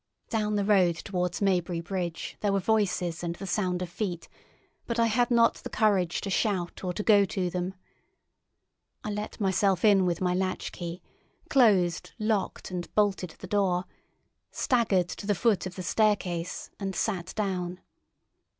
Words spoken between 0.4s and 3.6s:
the road towards Maybury Bridge there were voices and the